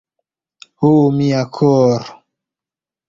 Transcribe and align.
Ho 0.79 0.89
mia 1.17 1.43
kor' 1.59 2.09